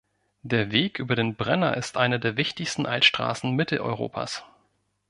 [0.41, 4.43] Der Weg über den Brenner ist eine der wichtigsten Altstraßen Mitteleuropas.